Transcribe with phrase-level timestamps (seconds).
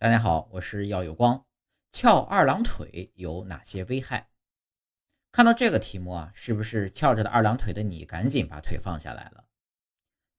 [0.00, 1.44] 大家好，我是耀有光。
[1.90, 4.30] 翘二郎腿有哪些危害？
[5.32, 9.48] 看到这个题目啊，是不是翘着的二郎腿的你赶紧把腿放下来了？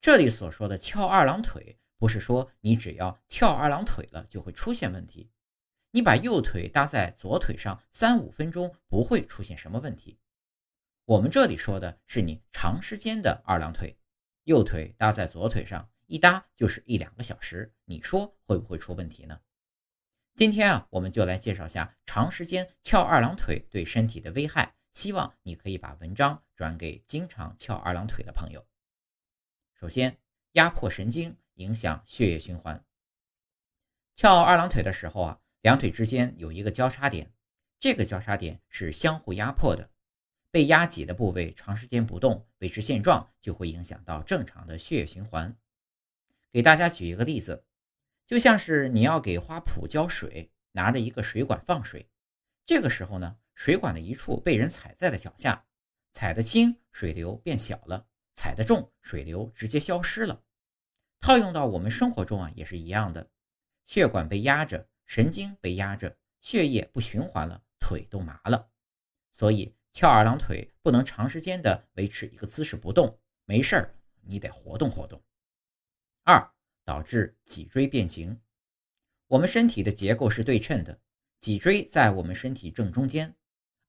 [0.00, 5.30] 这里所说的翘二郎腿，不是说你只要翘二郎腿了就会出现问题。
[5.90, 10.18] 你把右腿搭在左腿上三五分钟不会出现什么问题。
[11.04, 13.98] 我们这里说的是你长时间的二郎腿，
[14.44, 19.38] 右腿搭在左腿上一搭就是一两个小时，你说会不会出问题呢？
[20.34, 24.74] 今天啊，我们就来介绍下长时间翘二郎腿对身体的危害。
[24.92, 28.66] 希望你可以把文章转给经常翘二郎腿的朋友。
[29.74, 30.18] 首先，
[30.52, 32.84] 压迫神经，影响血液循环。
[34.14, 37.30] 翘二郎腿的时候啊，两腿之间有一个交叉点，
[37.78, 39.90] 这个交叉点是相互压迫的。
[40.50, 45.56] 被压挤的部位长时间不动，维持现状，就会影响到正常的血液循环。
[46.50, 47.64] 给大家举一个例子。
[48.30, 52.08] 就像是你要给花圃浇水，拿着一个水管放水，
[52.64, 55.66] 这个时候呢，水管的一处被人踩在了脚下，
[56.12, 60.44] 踩得轻，水流变小了；踩得重，水流直接消失了。
[61.18, 63.28] 套用到我们生活中啊，也是一样的，
[63.88, 68.70] 血管被压着，神经被压着，血液不循环了，腿都麻了。
[69.32, 75.20] 所以翘二郎腿不能长时间的维持一个姿势不动，没事儿，你得活动活动。
[76.90, 78.40] 导致脊椎变形。
[79.28, 81.00] 我们身体的结构是对称的，
[81.38, 83.36] 脊椎在我们身体正中间。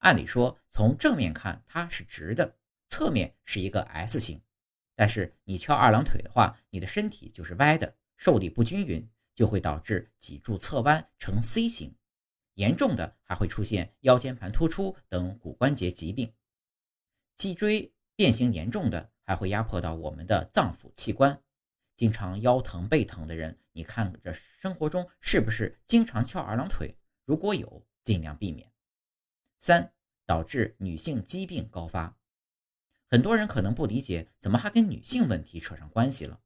[0.01, 2.55] 按理说，从正面看它是直的，
[2.89, 4.39] 侧面是一个 S 型。
[4.95, 11.95] 但是你翘二郎腿的话，你的身体就是歪的，受力不均匀，就会导致脊柱侧弯成 C 型。
[12.53, 16.31] 严重的还会出现腰间盘突出等骨关节疾病。
[17.33, 21.41] 脊椎变形严重的，还会压迫到我们的脏腑器官。
[21.95, 26.97] 经常腰疼背疼的人，你看着生活中是不是经常翘二郎腿？
[27.25, 28.71] 如果有，尽量避免。
[29.59, 29.93] 三、
[30.25, 32.17] 导致女性疾病高发。
[33.05, 36.41] 很多人可能不理解，怎么还跟女性问题扯上关系了？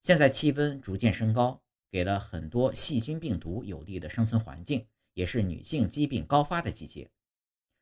[0.00, 7.10] 现在气温逐渐升高，给了很多细菌病毒有利的生存环境，也是女性疾病高发的季节。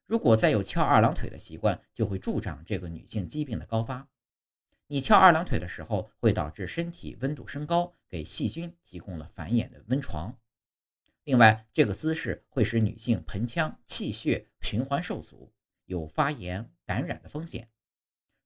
[0.07, 4.09] 如果再有翘二郎腿的习惯，就会助长这个女性疾病的高发。
[4.93, 10.37] 你翘二郎腿的时候，会导致身体温度升高，给细菌提供了繁衍的温床。
[11.23, 15.53] 另外，这个姿势会使女性盆腔气血循环受阻，
[15.85, 17.71] 有发炎感染的风险。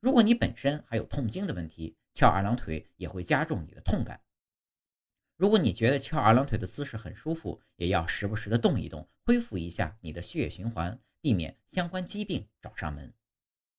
[0.00, 4.21] 如果你本身还有痛经的问题，翘二郎腿也会加重你的痛感。
[5.38, 13.15] 如果你觉得翘二郎腿的姿势很舒服，也要时不时的动一动，恢复一下你的血液循环，避免相关疾病找上门。